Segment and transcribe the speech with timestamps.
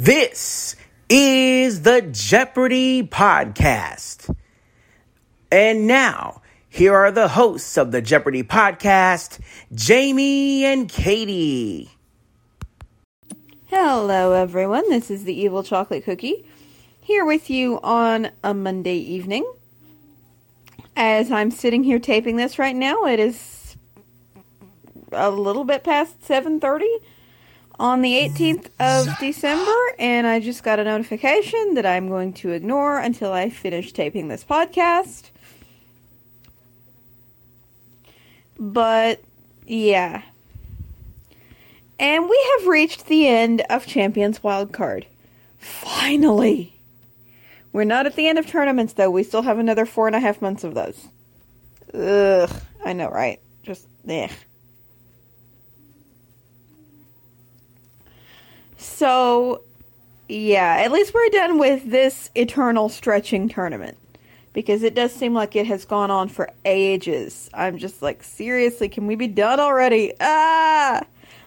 [0.00, 0.76] This
[1.08, 4.32] is the Jeopardy Podcast.
[5.50, 9.40] And now, here are the hosts of the Jeopardy Podcast,
[9.74, 11.90] Jamie and Katie.
[13.66, 14.88] Hello, everyone.
[14.88, 16.46] This is the Evil Chocolate Cookie
[17.00, 19.52] here with you on a Monday evening.
[20.94, 23.76] As I'm sitting here taping this right now, it is
[25.10, 26.86] a little bit past 7:30
[27.78, 32.50] on the 18th of December, and I just got a notification that I'm going to
[32.50, 35.30] ignore until I finish taping this podcast.
[38.58, 39.22] But
[39.66, 40.22] yeah.
[42.00, 45.06] And we have reached the end of Champions Wild Card.
[45.58, 46.74] Finally.
[47.72, 49.10] We're not at the end of tournaments though.
[49.10, 51.08] We still have another four and a half months of those.
[51.94, 52.50] Ugh.
[52.84, 53.40] I know, right?
[53.62, 54.30] Just ugh.
[58.98, 59.62] So,
[60.28, 63.96] yeah, at least we're done with this eternal stretching tournament.
[64.52, 67.48] Because it does seem like it has gone on for ages.
[67.54, 70.14] I'm just like, seriously, can we be done already?
[70.20, 71.02] Ah!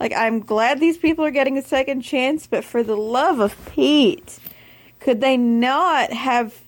[0.00, 3.54] Like, I'm glad these people are getting a second chance, but for the love of
[3.74, 4.38] Pete,
[4.98, 6.62] could they not have,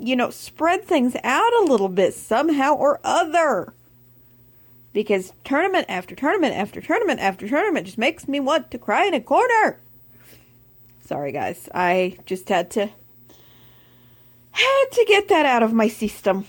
[0.00, 3.74] you know, spread things out a little bit somehow or other?
[4.94, 9.12] Because tournament after tournament after tournament after tournament just makes me want to cry in
[9.12, 9.80] a corner.
[11.08, 11.70] Sorry, guys.
[11.74, 12.90] I just had to
[14.50, 16.44] had to get that out of my system.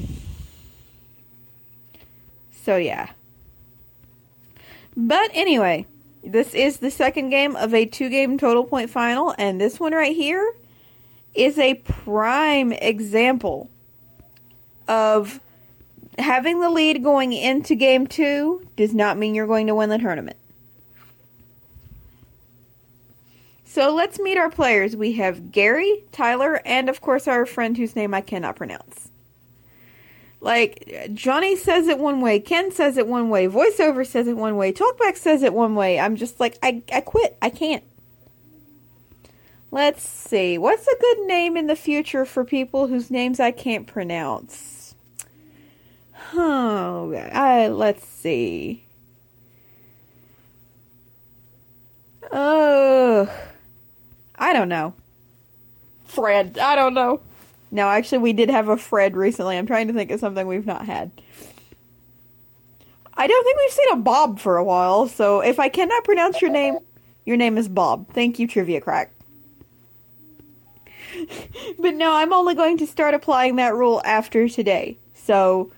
[2.52, 3.12] So yeah.
[4.98, 5.86] But anyway,
[6.26, 10.14] this is the second game of a two-game total point final, and this one right
[10.14, 10.54] here
[11.34, 13.70] is a prime example
[14.90, 15.40] of
[16.18, 20.00] having the lead going into game two does not mean you're going to win the
[20.00, 20.36] tournament.
[23.70, 24.96] So let's meet our players.
[24.96, 29.12] We have Gary, Tyler, and of course our friend whose name I cannot pronounce.
[30.42, 34.58] Like, Johnny says it one way, Ken says it one way, voiceover says it one
[34.58, 36.00] way, talkback says it one way.
[36.00, 37.38] I'm just like, I, I quit.
[37.44, 37.84] I can't.
[39.70, 40.58] Let's see.
[40.58, 44.96] What's a good name in the future for people whose names I can't pronounce?
[46.34, 48.84] Oh, I, let's see.
[52.32, 53.32] Oh,
[54.40, 54.94] I don't know.
[56.06, 56.58] Fred.
[56.58, 57.22] I don't know.
[57.72, 59.58] No, actually, we did have a Fred recently.
[59.58, 61.12] I'm trying to think of something we've not had.
[63.14, 66.42] I don't think we've seen a Bob for a while, so if I cannot pronounce
[66.42, 66.80] your name,
[67.26, 68.12] your name is Bob.
[68.14, 69.12] Thank you, Trivia Crack.
[71.80, 74.98] but no, I'm only going to start applying that rule after today.
[75.14, 75.72] So,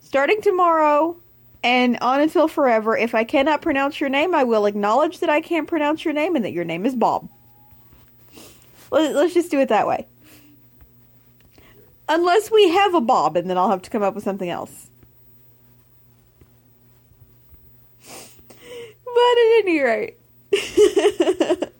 [0.00, 1.16] starting tomorrow
[1.62, 5.40] and on until forever, if I cannot pronounce your name, I will acknowledge that I
[5.40, 7.28] can't pronounce your name and that your name is Bob.
[8.90, 10.06] Let's just do it that way.
[12.08, 14.88] Unless we have a Bob, and then I'll have to come up with something else.
[19.04, 20.16] But at any rate.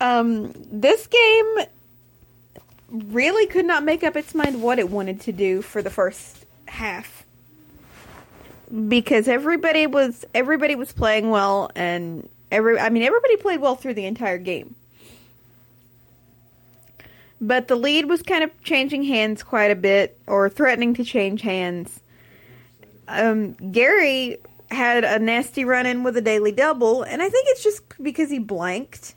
[0.00, 1.46] um, this game
[2.90, 6.44] really could not make up its mind what it wanted to do for the first
[6.66, 7.24] half
[8.88, 13.94] because everybody was everybody was playing well and every I mean everybody played well through
[13.94, 14.74] the entire game.
[17.40, 21.40] But the lead was kind of changing hands quite a bit or threatening to change
[21.40, 22.02] hands.
[23.08, 24.36] Um, Gary
[24.70, 28.30] had a nasty run in with a daily double and I think it's just because
[28.30, 29.14] he blanked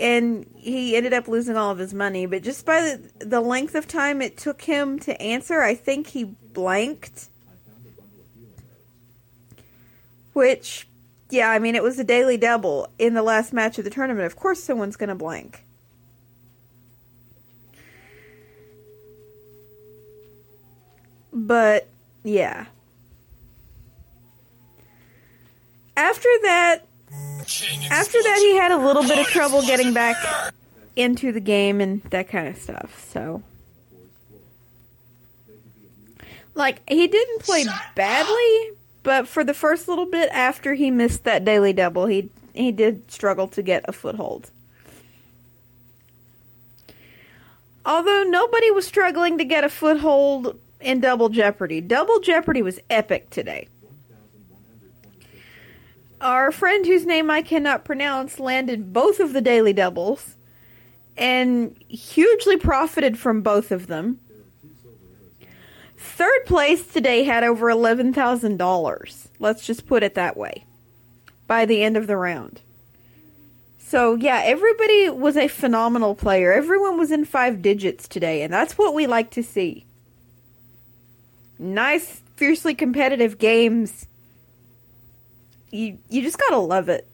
[0.00, 2.26] and he ended up losing all of his money.
[2.26, 6.08] But just by the, the length of time it took him to answer, I think
[6.08, 7.28] he blanked.
[10.36, 10.86] Which,
[11.30, 14.26] yeah, I mean, it was a daily double in the last match of the tournament.
[14.26, 15.64] Of course, someone's going to blank.
[21.32, 21.88] But,
[22.22, 22.66] yeah.
[25.96, 26.86] After that,
[27.90, 30.16] after that, he had a little bit of trouble getting back
[30.96, 33.08] into the game and that kind of stuff.
[33.10, 33.42] So,
[36.52, 37.64] like, he didn't play
[37.94, 38.72] badly,
[39.06, 43.08] but for the first little bit after he missed that daily double, he he did
[43.08, 44.50] struggle to get a foothold.
[47.84, 51.80] Although nobody was struggling to get a foothold in Double Jeopardy.
[51.80, 53.68] Double Jeopardy was epic today.
[56.20, 60.34] Our friend whose name I cannot pronounce landed both of the daily doubles
[61.16, 64.18] and hugely profited from both of them.
[66.46, 69.28] Place today had over $11,000.
[69.38, 70.64] Let's just put it that way.
[71.46, 72.60] by the end of the round.
[73.78, 76.52] So, yeah, everybody was a phenomenal player.
[76.52, 79.86] Everyone was in five digits today, and that's what we like to see.
[81.58, 84.06] Nice, fiercely competitive games.
[85.70, 87.08] You you just got to love it.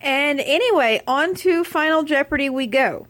[0.00, 3.08] And anyway, on to Final Jeopardy we go.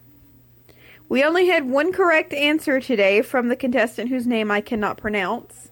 [1.09, 5.71] We only had one correct answer today from the contestant whose name I cannot pronounce.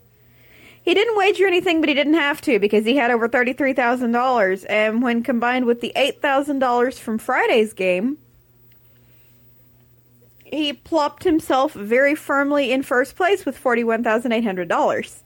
[0.80, 4.66] He didn't wager anything, but he didn't have to because he had over $33,000.
[4.68, 8.18] And when combined with the $8,000 from Friday's game,
[10.44, 15.22] he plopped himself very firmly in first place with $41,800.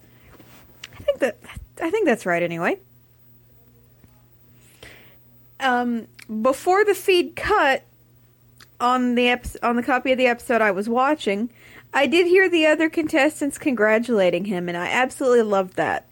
[0.94, 1.38] I think that
[1.82, 2.78] I think that's right anyway.
[5.60, 6.06] Um,
[6.42, 7.84] before the feed cut
[8.80, 11.50] on the ep- on the copy of the episode I was watching,
[11.92, 16.08] I did hear the other contestants congratulating him, and I absolutely loved that.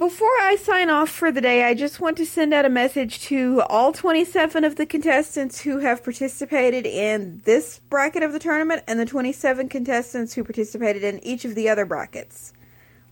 [0.00, 3.20] Before I sign off for the day, I just want to send out a message
[3.24, 8.82] to all 27 of the contestants who have participated in this bracket of the tournament
[8.86, 12.54] and the 27 contestants who participated in each of the other brackets.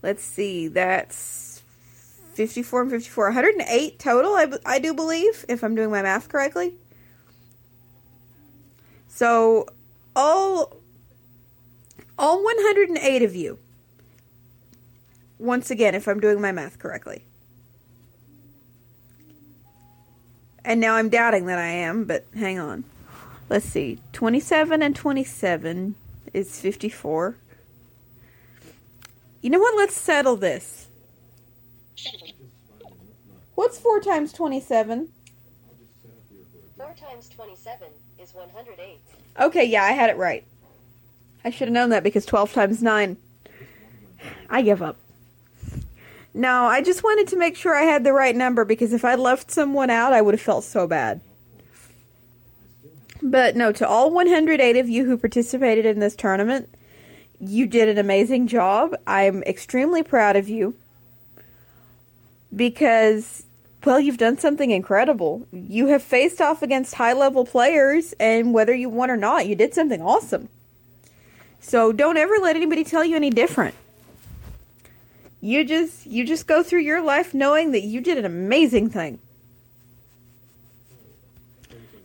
[0.02, 1.62] Let's see, that's
[2.32, 6.72] 54 and 54, 108 total, I, I do believe, if I'm doing my math correctly.
[9.18, 9.66] So,
[10.14, 10.76] all
[12.16, 13.58] all 108 of you
[15.40, 17.24] once again if i'm doing my math correctly.
[20.64, 22.84] And now i'm doubting that i am but hang on.
[23.48, 23.98] Let's see.
[24.12, 25.96] 27 and 27
[26.32, 27.38] is 54
[29.42, 29.76] you know what?
[29.76, 30.86] Let's settle this.
[33.56, 35.08] What's 4 times 27
[36.76, 37.88] 4 times 27
[38.28, 38.98] is 108.
[39.40, 40.44] Okay, yeah, I had it right.
[41.44, 43.16] I should have known that because 12 times 9.
[44.50, 44.96] I give up.
[46.34, 49.14] No, I just wanted to make sure I had the right number because if I
[49.14, 51.20] left someone out, I would have felt so bad.
[53.22, 56.68] But no, to all 108 of you who participated in this tournament,
[57.40, 58.94] you did an amazing job.
[59.06, 60.74] I'm extremely proud of you
[62.54, 63.44] because
[63.84, 65.46] well, you've done something incredible.
[65.52, 69.54] You have faced off against high level players, and whether you won or not, you
[69.54, 70.48] did something awesome.
[71.60, 73.74] So don't ever let anybody tell you any different.
[75.40, 79.20] You just you just go through your life knowing that you did an amazing thing.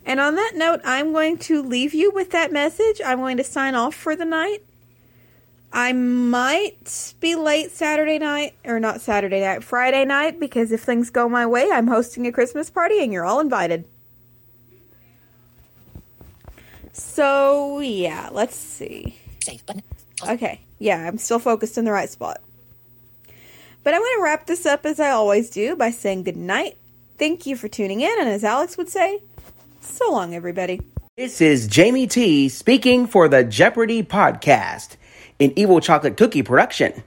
[0.06, 3.02] And on that note, I'm going to leave you with that message.
[3.04, 4.64] I'm going to sign off for the night.
[5.76, 11.10] I might be late Saturday night, or not Saturday night, Friday night, because if things
[11.10, 13.86] go my way, I'm hosting a Christmas party and you're all invited.
[16.92, 19.18] So, yeah, let's see.
[19.44, 19.82] Save button.
[20.30, 22.40] Okay, yeah, I'm still focused in the right spot.
[23.84, 26.78] But I'm going to wrap this up as I always do by saying good night.
[27.18, 29.24] Thank you for tuning in, and as Alex would say,
[29.82, 30.82] so long, everybody.
[31.18, 34.98] This is Jamie T speaking for the Jeopardy podcast,
[35.44, 37.04] an Evil Chocolate Cookie production.